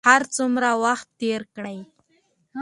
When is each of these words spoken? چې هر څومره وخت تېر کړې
چې 0.03 0.07
هر 0.11 0.21
څومره 0.35 0.69
وخت 0.85 1.07
تېر 1.21 1.41
کړې 1.55 1.77